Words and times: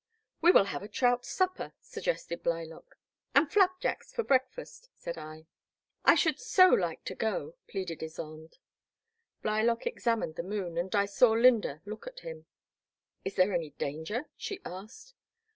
We 0.41 0.49
will 0.49 0.63
have 0.63 0.81
a 0.81 0.87
trout 0.87 1.25
supper," 1.25 1.73
suggested 1.79 2.41
Bly 2.41 2.63
lock. 2.63 2.97
*' 3.15 3.35
And 3.35 3.51
flap 3.51 3.79
jacks 3.79 4.11
for 4.11 4.23
breakfast," 4.23 4.89
said 4.95 5.15
I. 5.15 5.45
I 6.03 6.15
should 6.15 6.39
so 6.39 6.69
like 6.69 7.03
to 7.05 7.13
go," 7.13 7.53
pleaded 7.67 7.99
Ysonde. 7.99 8.57
Blylock 9.43 9.85
examined 9.85 10.37
the 10.37 10.41
moon, 10.41 10.75
and 10.75 10.95
I 10.95 11.05
saw 11.05 11.35
Lynda 11.35 11.81
look 11.85 12.07
at 12.07 12.21
him. 12.21 12.47
Is 13.23 13.35
there 13.35 13.53
any 13.53 13.69
danger?" 13.77 14.27
she 14.45 14.59
asked. 14.65 15.13